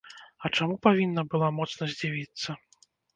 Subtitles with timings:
[0.47, 2.57] А чаму павінна была моцна здзівіцца?!